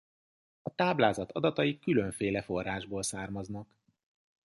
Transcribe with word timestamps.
A 0.61 0.75
táblázat 0.75 1.31
adatai 1.31 1.79
különféle 1.79 2.41
forrásból 2.41 3.03
származnak. 3.03 3.77